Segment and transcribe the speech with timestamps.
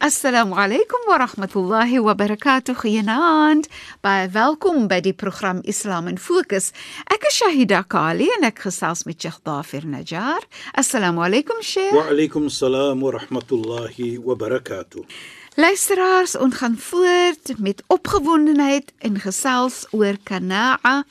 [0.00, 2.74] Assalamu alaykum wa rahmatullahi wa barakatuh.
[2.74, 3.68] Goeienaand.
[4.02, 6.72] Baie welkom by die program Islam in Fokus.
[7.06, 10.42] Ek is Shahida Kali en ek gesels met Sheikh Dafir Najjar.
[10.74, 11.94] Assalamu alaykum Sheikh.
[11.94, 15.06] Wa alaykum salaam wa rahmatullahi wa barakatuh.
[15.54, 21.04] Luisteraars, ons gaan voort met opgewondenheid en gesels oor Kanaa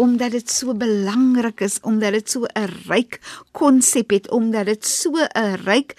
[0.00, 3.20] omdat dit so belangrik is, omdat dit so 'n ryk
[3.52, 5.92] konsep het, omdat dit so 'n ryk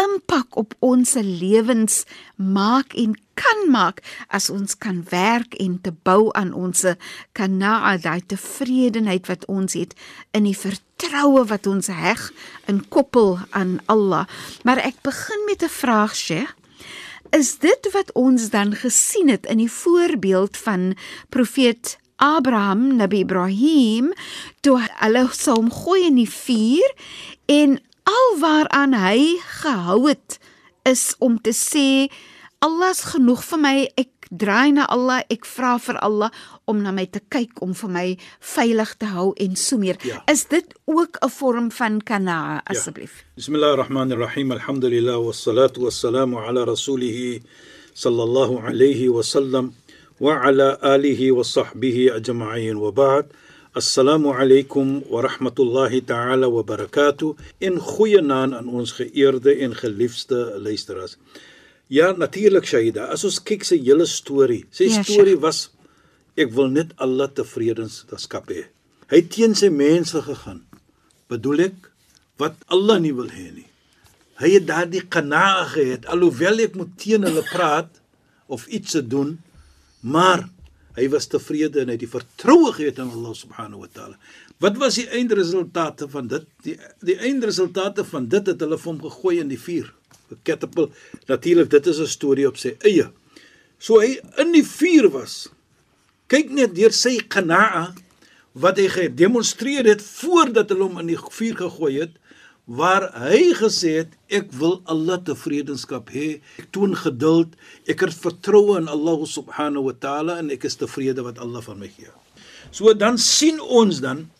[0.00, 2.04] impak op ons lewens
[2.36, 6.84] maak en kan maak as ons kan werk en te bou aan ons
[7.32, 9.94] kanaa daai tevredenheid wat ons het
[10.32, 12.30] in die vertroue wat ons heg
[12.70, 14.26] in koppel aan Allah.
[14.62, 16.54] Maar ek begin met 'n vraag, Sheikh.
[17.30, 20.94] Is dit wat ons dan gesien het in die voorbeeld van
[21.28, 24.12] profeet Abraham, Nabi Ibrahim,
[24.60, 26.94] toe hulle hom gooi in die vuur
[27.46, 30.38] en al waaraan hy gehou het
[30.84, 32.08] is om te sê
[32.64, 36.30] Allah's genoeg vir my ek draai na Allah ek vra vir Allah
[36.66, 38.06] om na my te kyk om vir my
[38.54, 40.22] veilig te hou en so meer Ja.
[40.32, 44.52] is dit ook 'n vorm van kanaa asseblief Bismillahirrahmanirrahim.
[44.52, 47.40] Alhamdulillah wassalatu wassalamu ala rasulih
[47.94, 49.72] sallallahu alayhi wa sallam
[50.20, 53.26] wa ala alihi wa sahbihi ajma'in wa ba'd.
[53.74, 57.34] Assalamu alaykum wa rahmatullahi ta'ala wa barakatuh.
[57.60, 61.16] In goeie naam aan ons geëerde en geliefde luisteraars.
[61.90, 64.62] Ja, natuurlik Shaida, as ons kyk sy hele storie.
[64.70, 65.72] Sy Ja, storie was
[66.38, 68.70] ek wil net Allah tevredenskap hê.
[69.10, 70.62] Hy het teen sy mense gegaan.
[71.26, 71.90] Bedoel ek
[72.38, 73.66] wat Allah nie wil hê nie.
[74.38, 77.90] Hy het daardie qanaa gehad alhoewel ek moet teen hulle praat
[78.46, 79.40] of iets te doen,
[79.98, 80.46] maar
[80.94, 84.18] hy was tevrede en hy het die vertroue gehad in Allah subhanahu wa taala.
[84.62, 86.46] Wat was die eindresultate van dit?
[86.66, 89.90] Die die eindresultate van dit het hulle vir hom gegooi in die vuur.
[90.30, 90.94] 'n Catapult.
[91.26, 93.10] Natuurlik, dit is 'n storie op sy eie.
[93.78, 95.48] So hy in die vuur was.
[96.28, 97.94] Kyk net deur sy qanaa
[98.52, 102.14] wat hy gedemonstreer het voordat hulle hom in die vuur gegooi het
[102.64, 106.40] waar hy gesê het ek wil Allah tevredenskap hê.
[106.60, 107.56] Ek toon geduld
[107.88, 111.78] ek het vertroue in Allah subhanahu wa taala en ek is tevrede wat Allah van
[111.80, 112.08] my gee.
[112.72, 114.30] So dan sien ons dan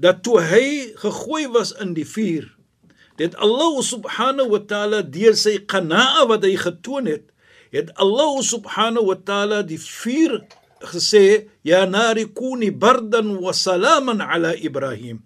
[0.00, 2.48] dat toe hy gegooi was in die vuur
[3.20, 7.28] dit Allah subhanahu wa taala deur sy qanaa wat hy getoon het
[7.72, 10.40] het Allah subhanahu wa taala die vuur
[10.88, 15.22] gesê ya nari kuni bardan wa salaman ala ibrahim.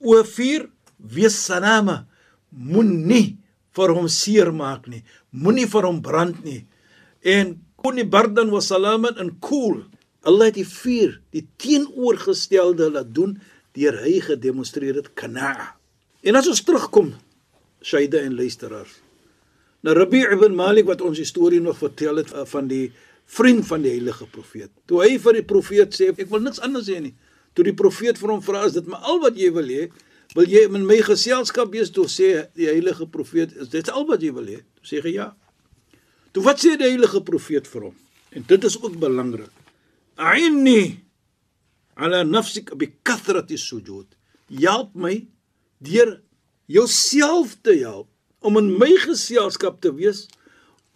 [0.00, 2.04] O vuur wees salama.
[2.50, 3.36] Moenie
[3.76, 5.02] vir hom seer maak nie.
[5.30, 6.64] Moenie vir hom brand nie.
[7.22, 9.84] En kuni bardan wa salaman en koel.
[10.26, 13.36] Allah het die vuur die teenoorgestelde laat doen
[13.76, 15.76] deur hy gedemonstreer het kana
[16.26, 17.12] en as ons terugkom
[17.86, 18.90] Shaida en luisteraars.
[19.86, 22.88] Nou Rabi' ibn Malik wat ons die storie nog vertel het uh, van die
[23.30, 24.72] vriend van die heilige profeet.
[24.90, 27.12] Toe hy vir die profeet sê ek wil niks anders hê nie.
[27.54, 29.86] Toe die profeet vir hom vra is dit maar al wat jy wil hê
[30.36, 31.90] wil jy in my geselskap wees?
[31.94, 34.60] Toe sê die heilige profeet is dit al wat jy wil hê?
[34.78, 35.30] Toe sê hy ja.
[36.36, 37.96] Toe wat sê die heilige profeet vir hom?
[38.36, 39.52] En dit is ook belangrik.
[40.16, 41.00] A'inni
[41.96, 44.06] ala nafsik bi kathrati sujud.
[44.52, 45.18] Help my
[45.80, 46.20] deur
[46.66, 48.08] jouself te help
[48.40, 50.26] om in my geselskap te wees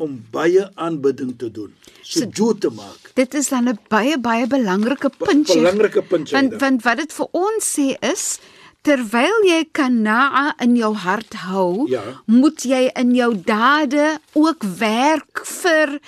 [0.00, 3.10] om baie aanbidding te doen sujud te maak.
[3.14, 6.58] dit is dan 'n baie baie belangrike punt belangrike punt want Shaida.
[6.58, 8.38] want wat dit vir ons sê is
[8.86, 12.02] terwyl jy kanaa in jou hart hou Ja.
[12.26, 15.98] moet jy in jou dade ook werk vir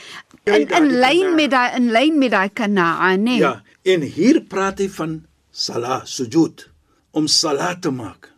[0.46, 4.78] in in lyn met daai in lyn met daai kanaa nê Ja, en hier praat
[4.78, 5.22] hy van
[5.52, 6.68] salah, sujud,
[7.12, 8.30] om salat te maak.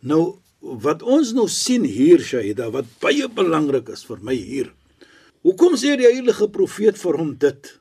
[0.00, 4.72] Nou wat ons nou sien hier Shaida wat baie belangrik is vir my hier.
[5.44, 7.78] Hoekom sê die heilige profeet vir hom dit?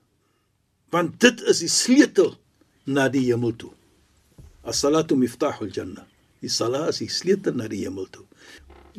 [0.92, 2.36] Want dit is die sleutel
[2.86, 3.72] na die hemel toe.
[4.68, 6.04] As-salatu miftahul jannah.
[6.44, 8.26] Die salat is die sleutel na die hemel toe.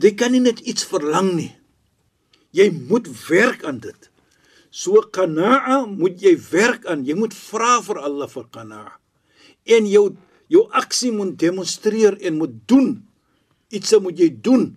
[0.01, 1.53] Jy kan nie net iets verlang nie.
[2.57, 4.09] Jy moet werk aan dit.
[4.73, 7.05] So qanaa moet jy werk aan.
[7.05, 8.97] Jy moet vra vir Allah vir qanaa.
[9.69, 10.09] En jou
[10.49, 12.95] jou aksie moet demonstreer en moet doen.
[13.69, 14.71] Iets moet jy doen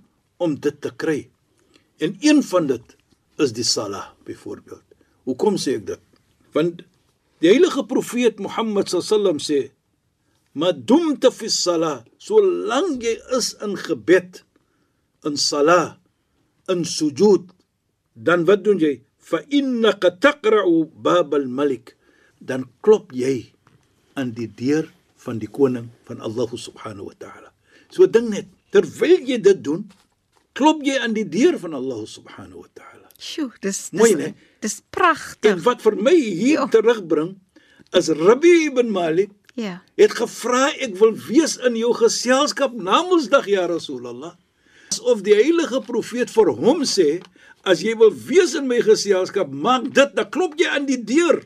[0.44, 1.30] om dit te kry.
[2.04, 2.96] En een van dit
[3.40, 4.84] is die salah byvoorbeeld.
[5.30, 6.02] Hoekom sê ek dit?
[6.52, 6.82] Want
[7.40, 9.70] die heilige profeet Mohammed sallam sê:
[10.53, 14.42] "Ma dumta fi salah, solank jy is in gebed,
[15.25, 15.98] in salah,
[16.68, 17.50] in sujud,
[18.15, 19.01] dan wat doen jy?
[19.18, 21.95] Fa innaka taqra'u bab al-malik."
[22.42, 23.53] Dan klop jy
[24.18, 24.89] aan die deur
[25.21, 27.50] van die koning van Allah subhanahu wa ta'ala.
[27.94, 29.86] So ding net, terwyl jy dit doen,
[30.57, 33.07] klop jy aan die deur van Allah subhanahu wa ta'ala.
[33.21, 34.33] Sjoe, dis Mooi, dis
[34.65, 35.53] dis pragtig.
[35.53, 36.68] En wat vir my hier Ja.
[36.68, 37.38] terugbring
[37.94, 39.81] is Rabbi ibn Malik Ja.
[39.98, 44.33] het gevra ek wil wees in jou geselskap na Mondsdag ja Rasulullah.
[44.92, 47.21] Asof die heilige profeet vir hom sê
[47.63, 51.44] as jy wil wees in my geselskap, maak dit, dan klop jy aan die deur.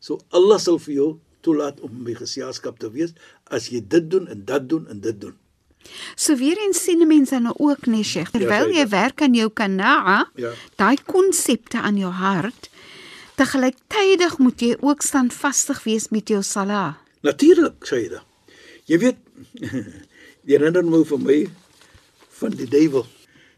[0.00, 1.08] So Allah sal vir jou
[1.40, 3.14] toelaat om my geselskap te wees
[3.50, 5.34] as jy dit doen en dat doen en dit doen.
[6.16, 9.22] So weer eens sien 'n mens dan nou ook nee Sheikh, terwyl Ja, jy werk
[9.22, 10.50] aan jou kanaa, Ja.
[10.76, 12.70] daai konsepte aan jou hart,
[13.36, 16.94] tegelyktydig moet jy ook standvastig wees met jou salah.
[17.24, 18.22] Natuurlik, sê hy da.
[18.90, 19.22] Jy weet,
[20.46, 21.38] die herinner my vir my
[22.40, 23.06] van die duiwel.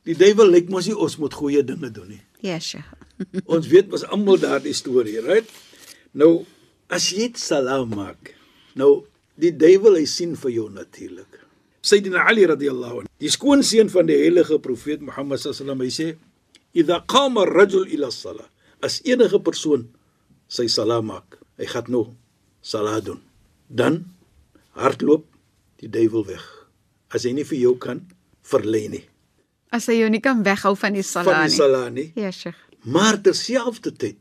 [0.08, 2.22] Die duiwel lyk mos nie ons moet goeie dinge doen nie.
[2.44, 2.86] Ja, Sheikh.
[3.52, 5.48] Ons weet mos almal daardie storie, right?
[6.14, 6.44] Nou
[6.94, 8.32] as jy dit salaam maak.
[8.78, 9.08] Nou
[9.38, 11.40] die duiwel hy sien vir jou natuurlik.
[11.82, 16.08] Sayyidina Ali radhiyallahu anhu, die skoonseun van die heilige profeet Mohammed sallam, hy sê:
[16.74, 18.48] "Idha qama ar-rajul ila as-salah."
[18.82, 19.88] As enige persoon
[20.48, 22.14] sy salaam maak, hy gaan nou
[22.62, 23.20] salat doen.
[23.68, 24.04] Dan
[24.76, 25.24] hardloop
[25.80, 26.44] die duiwel weg.
[27.14, 28.02] As hy nie vir jou kan
[28.42, 29.04] verlei nie.
[29.72, 32.08] As jy jou nie kan weghou van die salah Van die nie.
[32.16, 32.56] Ja, Sheikh.
[32.88, 34.16] Maar terselfdertyd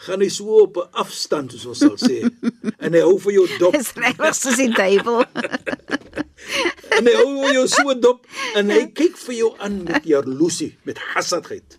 [0.00, 2.24] gaan hy so op 'n afstand soos ons sal sê
[2.84, 5.24] en hy hou vir jou dop Dis regtig soos die duiwel.
[6.96, 8.24] en hy hou jou so dop
[8.56, 11.76] en hy kyk vir jou aan met jaloesie met hasadheid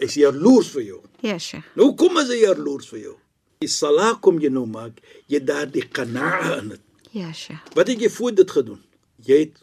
[0.00, 1.66] hy is jaloers vir jou Ja, Sheikh.
[1.76, 3.16] nou kom as hy jaloers vir jou
[3.60, 7.60] die salat kom jy nou maak jy daardie qanaa in dit Ja, Sheikh.
[7.76, 8.78] wat het jy voor dit gedoen
[9.26, 9.58] jy het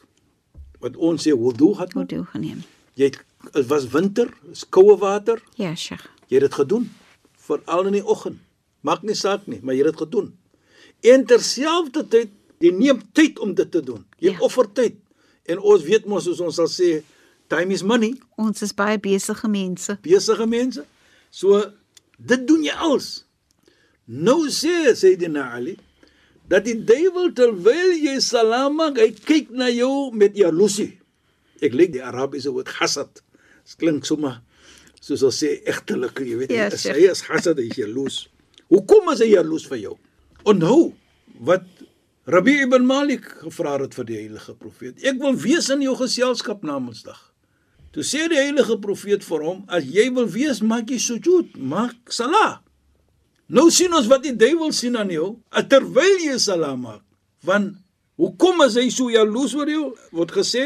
[0.83, 2.59] wat ons sê wudu gehad Hoe doen geneem?
[2.93, 3.17] jy het
[3.55, 6.05] dit was winter is koue water Ja, Sheikh.
[6.29, 6.85] Jy het dit gedoen
[7.47, 8.37] veral in die oggend.
[8.83, 10.25] Maak nie saak nie, maar jy het dit gedoen.
[11.07, 14.03] En terselfdertyd, jy neem tyd om dit te doen.
[14.19, 14.33] Jy Ja.
[14.35, 14.39] ja.
[14.43, 14.97] offer tyd.
[15.47, 17.01] En ons weet mos soos ons sal sê,
[17.47, 19.95] time is money, Ons is baie besige mense.
[20.03, 20.83] besige mense.
[21.31, 21.63] So
[22.19, 23.23] dit doen jy als.
[24.07, 25.75] Nou sê Sayyidina Ali
[26.47, 30.93] dat die duiwel terwyl jy salaam maak, hy kyk na jou met jaloesie.
[31.59, 33.19] Ek leek die Arabiese woord hasad.
[33.67, 34.37] Dit klink sommer
[35.03, 36.95] soos ons sê egtelike, jy weet, Ja, sure.
[36.95, 38.21] hy is hasad, hy is jaloes.
[38.71, 39.93] Hoekom is hy jaloes vir jou?
[40.47, 40.93] Onthou
[41.47, 41.63] wat
[42.27, 44.97] Rabbi ibn Malik gevra het vir die heilige profeet.
[45.07, 47.19] Ek wil wees in jou geselskap na Mondsdag.
[47.95, 52.11] Toe sê die heilige profeet vir hom, as jy wil wees, maak jy sujud, maak
[52.11, 52.59] salat.
[53.47, 55.37] Nou sien ons wat die duiwel sien aan jou,
[55.71, 57.03] terwyl jy salat maak.
[57.47, 57.77] Want
[58.19, 59.93] hoekom is hy so jaloes oor jou?
[60.11, 60.65] Word gesê,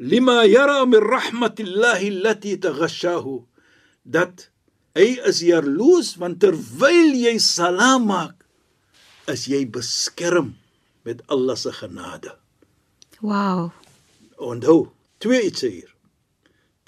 [0.00, 3.42] lima yara min rahmatillahi allati taghashahu.
[4.02, 4.48] Dat
[4.96, 8.36] hy is jaloes want terwyl jy salat maak,
[9.28, 10.54] is jy beskerm
[11.04, 12.32] met Allah se genade.
[13.20, 13.70] Wow.
[14.40, 14.90] Onthou,
[15.22, 15.90] twee iets hier.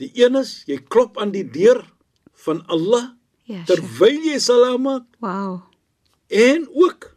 [0.00, 1.84] Die een is jy klop aan die deur
[2.46, 3.12] van Allah
[3.44, 3.66] Ja, Sheikh.
[3.68, 5.62] terwyl jy salam maak Wow.
[6.28, 7.10] en ook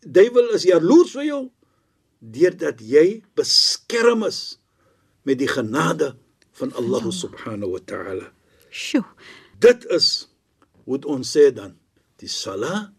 [0.00, 1.42] duiwel is jaloers vir jou
[2.20, 4.58] deurdat jy beskerm is
[5.24, 6.14] met die genade
[6.56, 8.32] van Allah subhanahu wa ta'ala.
[8.70, 9.04] Sjoe.
[9.60, 10.28] Dit is
[10.84, 11.74] hoe dit ons sê dan,
[12.20, 12.92] die sala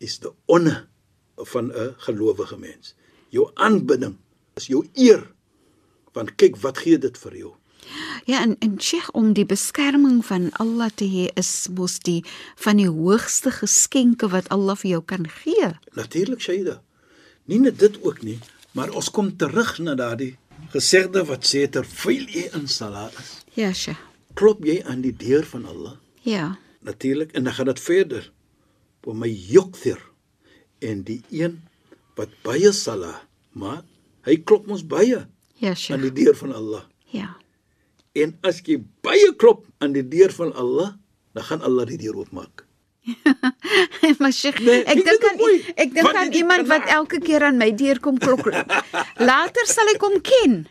[0.00, 0.88] is die onne
[1.36, 2.94] van 'n gelowige mens.
[3.30, 4.18] Jou aanbidding
[4.56, 5.32] is jou eer.
[6.12, 7.54] Want kyk wat gee dit vir jou.
[8.26, 12.24] Ja, en en Sheikh om die beskerming van Allah te hê is mos die
[12.56, 15.72] van die hoogste geskenke wat Allah vir jou kan gee.
[15.94, 16.80] Natuurlik Shaida.
[17.44, 18.38] Nie net dit ook nie,
[18.72, 20.36] maar ons kom terug na daardie
[20.72, 24.00] gesegde wat sê terwyl jy in sala is, Ja, Sheikh.
[24.34, 25.96] klop jy aan die deur van Allah.
[26.22, 26.56] Ja.
[26.80, 28.30] Natuurlik en dan gaan dit verder.
[29.04, 30.00] Om my yukthir
[30.80, 31.60] en die een
[32.16, 33.20] wat baie sala
[33.52, 33.84] maak,
[34.24, 35.26] hy klop ons baie
[35.60, 36.82] Ja, aan die deur van Allah.
[37.12, 37.36] Ja.
[38.14, 40.92] En as jy baie klop aan die deur van Allah,
[41.34, 42.62] dan gaan Allah die deur oopmaak.
[44.20, 45.56] maar Sheikh, Nee, ek dink aan mooi.
[45.76, 48.46] ek dink aan iemand wat elke keer aan my deur kom klok.
[49.30, 50.62] Later sal ek hom ken.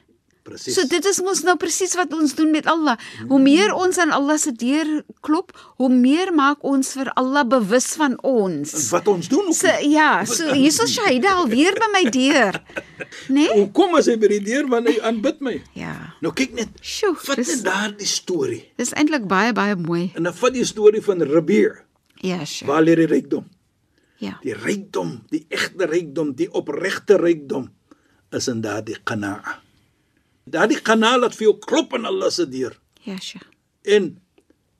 [0.43, 0.75] Presies.
[0.75, 2.97] So dit is mos nou presies wat ons doen met Allah.
[3.29, 4.89] Hoe meer ons aan Allah se deur
[5.23, 8.73] klop, hoe meer maak ons vir Allah bewus van ons.
[8.91, 9.55] wat ons doen ook.
[9.55, 12.59] So ja, so hierso Shahida alweer by my deur.
[12.59, 12.81] Né?
[13.35, 13.47] Nee?
[13.53, 15.53] Hoe kom as hy by die deur want hy aanbid my?
[15.79, 15.92] Ja.
[16.23, 16.69] Nou kyk net.
[16.79, 18.61] Sjoe, Wat dis- is daardie storie?
[18.79, 20.11] Dis eintlik baie baie mooi.
[20.15, 21.81] En dan vat die storie van Rabir.
[22.23, 22.69] Ja, sure.
[22.71, 23.49] Waar lê die rykdom?
[24.23, 24.37] Ja.
[24.43, 27.65] Die rykdom, die egte rykdom, die opregte rykdom
[28.31, 29.57] is in daardie qanaa.
[30.47, 32.77] Daardie qanaa laat vir jou klop aan Allah se deur.
[33.03, 33.43] Ja, sure.
[33.83, 34.13] En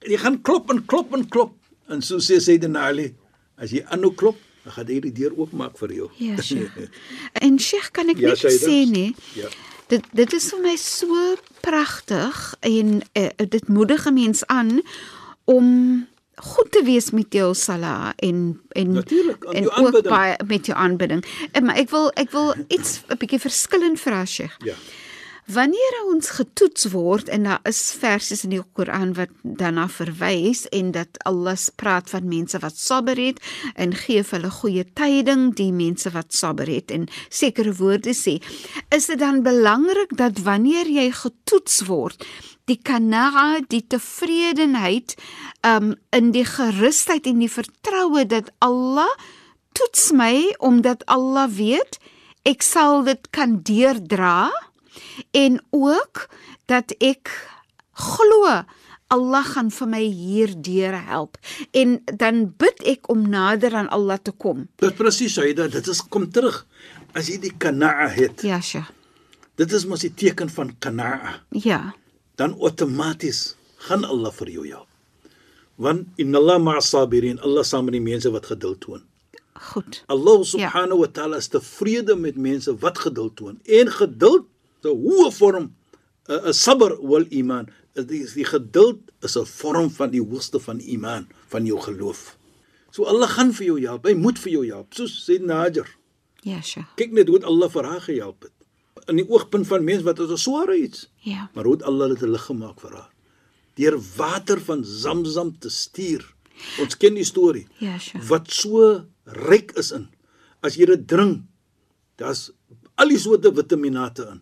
[0.08, 1.58] jy gaan klop en klop en klop.
[1.92, 3.10] En so sê Sayyidina Ali,
[3.60, 6.10] as jy aanhou klop, dan gaan hy die deur oopmaak vir jou.
[6.24, 6.88] Ja, sure.
[7.44, 9.12] En Sheikh, kan ek Ja, net sê nee?
[9.36, 9.52] Ja.
[9.88, 14.82] Dit dit is vir my so pragtig en uh, dit moedig 'n mens aan
[15.46, 15.68] om
[16.36, 20.14] goed te wees met jou sala en en Natuurlijk, en ook aanbidding.
[20.16, 21.26] baie met jou aanbidding.
[21.52, 24.56] En maar ek wil ek wil iets 'n bietjie verskillend vra Sheikh.
[24.64, 24.74] Ja.
[25.44, 30.94] Wanneer ons getoets word en daar is versies in die Koran wat daarna verwys en
[30.96, 33.42] dat Allah praat van mense wat sabber het
[33.76, 36.92] en gee vir hulle goeie tyding die mense wat sabber het.
[36.96, 38.40] En sekere woorde sê
[38.96, 42.24] is dit dan belangrik dat wanneer jy getoets word
[42.72, 45.18] die kanaa die tevredenheid
[45.68, 49.12] um in die gerusheid en die vertroue dat Allah
[49.76, 52.00] toets my omdat Allah weet
[52.48, 54.48] ek sal dit kan deurdra
[55.32, 56.28] en ook
[56.66, 57.32] dat ek
[57.94, 58.64] glo
[59.14, 61.38] Allah gaan vir my hierdeur help
[61.72, 64.68] en dan bid ek om nader aan Allah te kom.
[64.82, 66.64] Dit presies Sayyida, dit is kom terug.
[67.14, 68.88] As jy die qanaa het, Ja, sja.
[69.56, 71.42] dit is mos die teken van qanaa.
[71.52, 71.94] Ja.
[72.36, 74.88] dan outomaties gaan Allah vir jou help.
[75.78, 79.04] Want inna Allah ma'as sabirin, Allah saam met die mense wat geduld toon.
[79.54, 80.02] Goed.
[80.10, 83.60] Allah subhanahu wa ta'ala is tevrede met mense wat geduld toon.
[83.66, 84.48] En geduld,
[84.86, 85.76] 'n hoë vorm,
[86.30, 87.68] 'n 'n sabr wal iman.
[87.94, 92.38] Die, die geduld is 'n vorm van die hoogste van iman, van jou geloof.
[92.92, 94.06] So Allah gaan vir jou help.
[94.06, 94.94] Hy moet vir jou help.
[94.94, 95.90] Soos sê Najar.
[96.44, 96.86] Ja, sja.
[97.00, 98.54] Kyk net hoe het Allah vir haar gehelp het.
[99.10, 101.10] In die oogpunt van mense wat is 'n sware iets.
[101.24, 101.50] Ja.
[101.54, 103.10] Maar hoe het Allah dit lig gemaak vir haar?
[103.76, 106.36] Deur water van Zamzam te stuur.
[106.80, 107.68] Ons ken die storie.
[107.80, 108.20] Ja, sja.
[108.28, 110.08] Wat so ryk is in.
[110.62, 111.42] As jy dit drink,
[112.16, 112.52] daar's
[112.96, 114.42] al die soorte vitaminate in.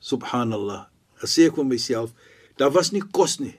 [0.00, 0.86] Subhanallah.
[1.22, 2.12] Ek sê ek vir myself,
[2.58, 3.56] daar was nie kos nie.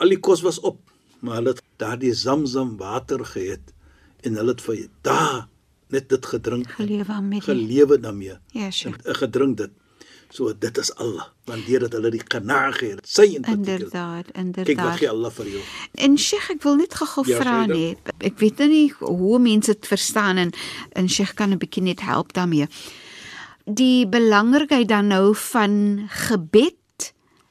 [0.00, 0.80] Al die kos was op,
[1.20, 3.72] maar hulle het daardie Zamzam water geëet
[4.24, 5.46] en hulle het vir daar
[5.92, 6.70] net dit gedrink.
[6.78, 8.38] Gelewe die Gelewe daarmee.
[8.52, 8.88] Ja, sja.
[8.90, 9.70] En, en gedrink dit.
[10.34, 14.34] So dit is Allah, want deur dat hulle die genade gee, sy in Inderdaad, Kyk
[14.34, 14.96] wat inderdaad.
[14.98, 15.60] gee Allah vir jou.
[15.94, 17.92] En Sheikh, ek wil net gou-gou Ja, vra nee.
[18.18, 20.50] Ek weet nou nie hoe mense dit verstaan en
[20.98, 22.66] en Sheikh kan 'n bietjie net help daarmee.
[23.64, 26.76] Die belangrikheid dan nou van gebed?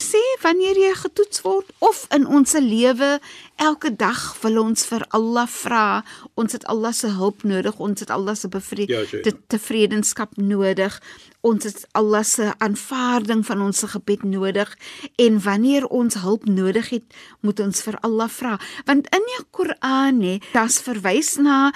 [0.04, 3.16] Sê wanneer jy getoets word of in ons lewe
[3.58, 6.04] elke dag wil ons vir Allah vra.
[6.38, 9.24] Ons het Allah se hulp nodig ons het Allah se Ja, bevrede sure.
[9.24, 11.00] te, tevredenskap nodig.
[11.42, 14.78] Ons het Allah se aanvaarding van ons gebed nodig.
[15.16, 17.04] En wanneer ons hulp nodig het
[17.42, 18.60] moet ons vir Allah vra.
[18.86, 21.72] Want in die Koran hè daar's verwys na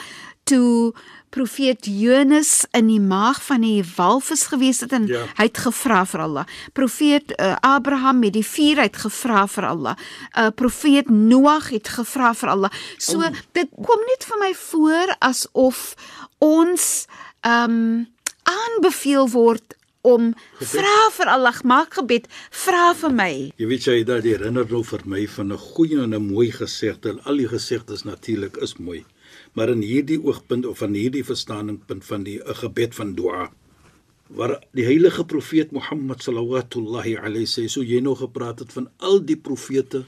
[0.47, 0.93] toe
[1.29, 5.25] profeet Jonas in die maag van die walvis gewees het en Ja.
[5.37, 6.45] hy het gevra vir Allah.
[6.73, 9.95] Profeet uh, Abraham met die vuur het gevra vir Allah.
[10.37, 12.71] Uh, profeet Noag het gevra vir Allah.
[12.97, 13.31] So oh.
[13.51, 15.95] dit kom net vir my voor asof
[16.39, 17.07] ons
[17.41, 18.07] ehm um,
[18.47, 19.75] aanbeveel word
[20.07, 22.29] om vra vir Allah, maak gebed,
[22.63, 23.31] vra vir my.
[23.59, 27.19] Jy weet jy dat herinner nou vir my van 'n goeie en 'n mooi gesegde.
[27.25, 29.03] Al die gesegdes natuurlik is mooi.
[29.53, 33.51] Maar in hierdie oogpunt of van hierdie verstaaningpunt van die 'n gebed van dua
[34.27, 39.21] waar die heilige profeet Mohammed sallallahu alayhi sê so jy nou gepraat het van al
[39.23, 40.03] die profete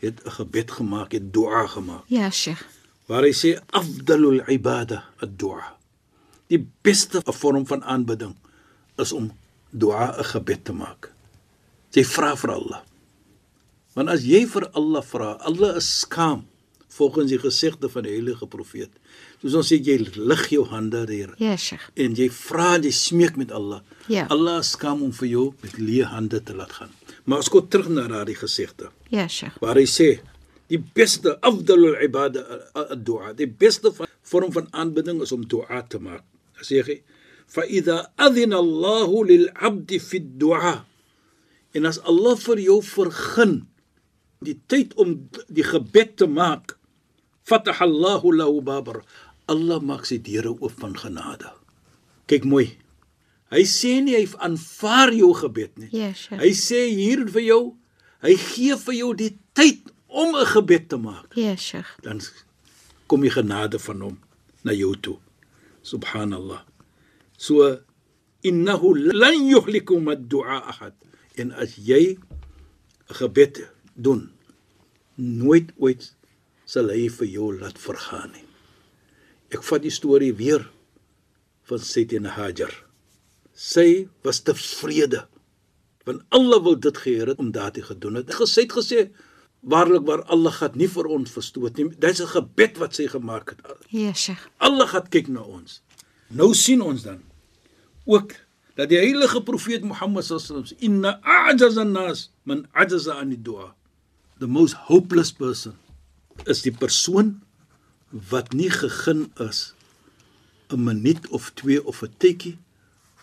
[0.00, 2.04] het 'n gebed gemaak, het dua gemaak.
[2.06, 2.62] Ja, Sheikh.
[3.06, 5.76] Waar hy sê afdalul ibada ad-dua.
[6.46, 8.36] Die beste vorm van aanbidding
[8.96, 9.32] is om
[9.70, 11.12] dua 'n gebed te maak.
[11.90, 12.82] Jy vra vir Allah.
[13.94, 16.46] Want as jy vir Allah vra, Allah is skaam
[16.94, 18.90] volgens die gesegde van die heilige profeet.
[19.42, 21.88] Soos ons sê jy lig jou hande daar Ja, Sheikh.
[21.96, 23.80] en jy vra en jy smeek met Allah.
[24.08, 24.26] Ja.
[24.30, 26.90] Allah is skaam om vir jou met leë hande te laat gaan.
[27.24, 29.58] Maar as kom terug na daardie gesegde Ja, Sheikh.
[29.60, 30.20] waar hy sê
[30.68, 32.40] die beste afdalul ibada
[32.74, 33.90] ad-du'a die beste
[34.22, 36.22] vorm van aanbidding is om dua te maak
[36.58, 37.02] Hy sê hy
[37.46, 40.84] fa idha adhina Allah lil 'abd fi ad-du'a
[41.74, 43.66] en as Allah vir jou vergun
[44.44, 46.76] die tyd om die gebed te maak
[47.44, 49.04] fatah Allah lahu babar
[49.48, 51.52] Allah maak sy deure oop van genade
[52.26, 52.72] kyk mooi
[53.54, 55.90] Hy sê nie hy aanvaar jou gebed nie.
[55.94, 56.40] Ja, Sheikh.
[56.42, 57.62] Hy sê hier vir jou,
[58.24, 61.36] hy gee vir jou die tyd om 'n gebed te maak.
[61.38, 61.90] Ja, Sheikh.
[62.02, 62.20] Dan
[63.06, 64.18] kom die genade van hom
[64.64, 65.18] na jou toe.
[65.82, 66.64] Subhanallah.
[67.36, 67.78] So
[68.42, 70.94] innahu lan yuhlikum ad-du'a ahad.
[71.36, 74.32] En as jy 'n gebed doen,
[75.14, 76.14] nooit ooit
[76.74, 78.46] sal hy vir jou laat vergaan nie.
[79.54, 80.64] Ek vat die storie weer
[81.68, 82.72] van Sayyidina Hajar.
[83.54, 85.28] Sy was tevrede
[86.04, 88.32] want Allah wil dit geheer het om daardie gedoen het.
[88.34, 89.06] Sy het gesê
[89.64, 91.86] waarlik waar Allah gaan nie vir ons verstoot nie.
[91.96, 93.60] Dis 'n gebed wat sy gemaak het.
[93.88, 94.44] Ja, Sheikh.
[94.58, 95.80] Allah gaan kyk na ons.
[96.28, 97.22] Nou sien ons dan
[98.04, 98.34] ook
[98.76, 103.72] dat die heilige profeet Mohammed sallam inna a'jaza an-nas man ajaza an ad-du'a.
[104.38, 105.78] The most hopeless person
[106.46, 107.40] is die persoon
[108.30, 109.74] wat nie gegeen is
[110.68, 112.58] 'n minuut of 2 of 'n tikkie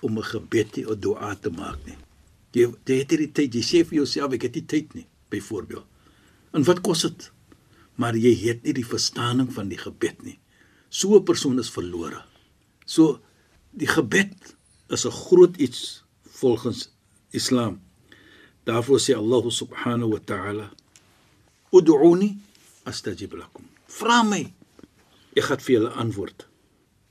[0.02, 1.98] om 'n gebed of dua te maak nie.
[2.52, 5.86] Jy jy het hierdie tyd, jy sê vir jouself ek het nie tyd nie, byvoorbeeld.
[6.52, 7.32] En wat kos dit?
[7.96, 10.40] Maar jy het nie die verstaaning van die gebed nie.
[10.90, 12.24] So 'n persoon is verlore.
[12.86, 13.20] So
[13.72, 14.56] die gebed
[14.90, 16.90] is 'n groot iets volgens
[17.30, 17.82] Islam.
[18.64, 20.72] Daarvoor sê Allah subhanahu wa ta'ala:
[21.72, 22.38] "Ud'uni
[22.86, 24.46] astajib lakum." Vra my,
[25.36, 26.48] ek gaan vir julle antwoord.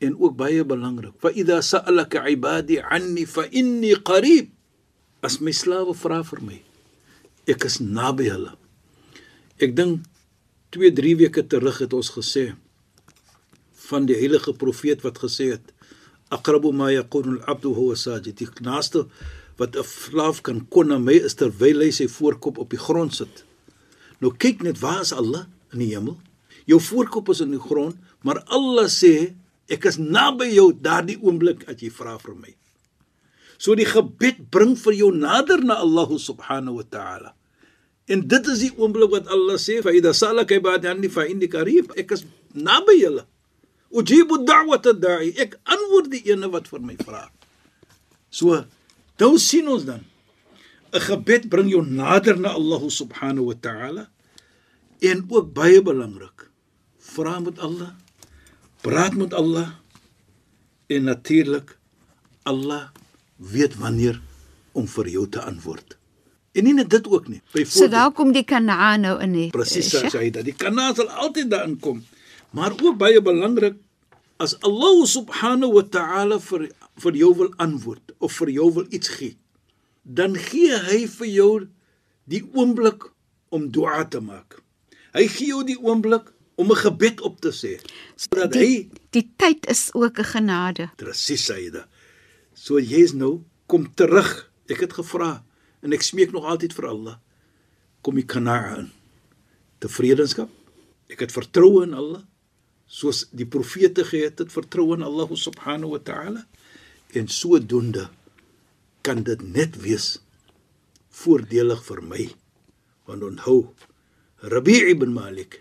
[0.01, 4.49] En ook baie belangrik, fa idha sa'alaka 'ibadi 'anni fa inni qarib.
[5.23, 6.63] As my slawe vra vir my,
[7.47, 8.57] ek is naby hulle.
[9.61, 10.07] Ek dink
[10.73, 12.55] 2, 3 weke terug het ons gesê
[13.91, 15.75] van die heilige profeet wat gesê het
[16.31, 18.39] aqrabu ma yaqulu al-'abdu huwa sajid.
[18.39, 19.07] Die naaste
[19.59, 23.15] wat 'n slaaf kan kon na my is terwyl hy sy voorkop op die grond
[23.15, 23.45] sit.
[24.21, 26.19] Nou kyk net waar is Allah in die hemel?
[26.69, 29.35] Jou voorkop is in die grond, maar Allah sê
[29.71, 32.53] ek is naby jou daardie oomblik as jy vra vir my.
[33.61, 37.35] So die gebed bring vir jou nader na Allah subhanahu wa ta'ala.
[38.11, 41.47] En dit is die oomblik wat Allah sê, "Fa idha salaka ibadi anni fa inni
[41.47, 42.25] qarib." Ek is
[42.55, 43.27] naby julle.
[43.93, 45.35] Ujibu da'wata da'i.
[45.39, 47.29] Ek antwoord die ene wat vir my vra.
[48.31, 48.65] So,
[49.19, 50.05] dan sien ons dan
[50.93, 54.09] 'n gebed bring jou nader na Allah subhanahu wa ta'ala.
[55.01, 56.51] En ook baie belangrik,
[56.99, 57.95] vra met Allah,
[58.85, 59.69] praat met Allah
[60.87, 61.79] en natuurlik
[62.43, 62.91] Allah
[63.37, 64.21] weet wanneer
[64.73, 65.97] om vir jou te antwoord.
[66.53, 67.41] En nie net dit ook nie.
[67.45, 69.51] So Byvoorbeeld daar kom die Kanaan nou in nie.
[69.55, 70.11] Presies, Sheikh.
[70.15, 72.03] sê dat die kanaal sal altyd daarin kom.
[72.51, 73.79] Maar ook baie belangrik
[74.37, 79.09] as Allah subhanahu wa ta'ala vir vir jou wil antwoord of vir jou wil iets
[79.09, 79.37] gee,
[80.03, 81.53] dan gee hy vir jou
[82.29, 83.07] die oomblik
[83.49, 84.59] om dua te maak.
[85.15, 87.81] Hy gee jou die oomblik om 'n gebed op te sê
[88.17, 90.91] sodat hy Die, tyd is ook 'n genade.
[90.97, 91.85] presies dit.
[92.55, 94.51] So jy's nou kom terug.
[94.69, 95.43] Ek het gevra
[95.83, 97.17] en ek smeek nog altyd vir Allah.
[98.03, 98.91] Kom die kanaa in.
[99.79, 100.49] Tevredenskap.
[101.09, 102.23] Ek het vertroue in Allah
[102.87, 106.47] soos die profete gehad het vertroue in Allah subhanahu wa ta'ala
[107.15, 108.09] en sodoende
[109.03, 110.19] kan dit net wees
[111.11, 112.35] voordelig vir my.
[113.07, 113.75] Want onthou
[114.41, 115.59] Rabi' ibn Malik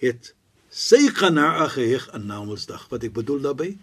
[0.00, 0.30] het
[0.72, 2.86] sy kanaa geheg aan Namedsdag.
[2.88, 3.76] Wat ek bedoel daarmee?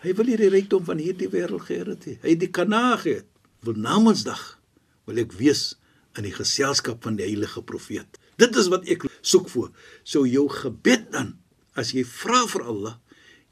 [0.00, 2.16] Hy wil nie die rykdom van hierdie wêreld het nie.
[2.22, 3.28] Hy het die kanaa gehad.
[3.60, 4.56] Wil Namedsdag
[5.04, 5.74] wil ek wees
[6.16, 8.16] in die geselskap van die heilige profeet.
[8.40, 9.68] Dit is wat ek soek voor.
[10.08, 11.34] So jou gebed dan,
[11.76, 12.96] as jy vra vir Allah,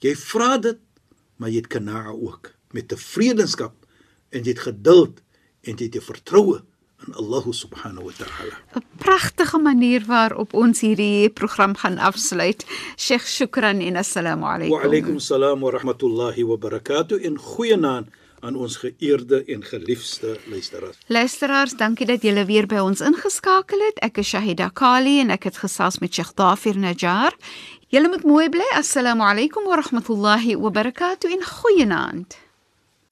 [0.01, 0.81] jy vra dit,
[1.37, 3.77] maar jy het kanaa ook met tevredenskap
[4.33, 5.21] en jy het geduld
[5.68, 6.64] en jy het 'n vertroue
[7.06, 8.54] in Allah subhanahu wa ta'ala.
[8.74, 12.66] 'n Pragtige manier waarop ons hierdie program gaan afsluit.
[12.96, 14.78] Sheikh Shukran en assalamu alaykum.
[14.78, 18.06] Wa alaykum salaam wa rahmatullahi wa barakatuh en goeienaand
[18.40, 20.98] aan ons geëerde en geliefde luisteraars.
[21.06, 23.98] Luisteraars, dankie dat julle weer by ons ingeskakel het.
[24.02, 27.34] Ek is Shahida Kali en ek het gesels met Sheikh Dafir Najjar.
[27.88, 28.66] Julle moet mooi bly.
[28.76, 32.47] Assalamu alaykum wa rahmatullahi wa barakatuh en goeienaand.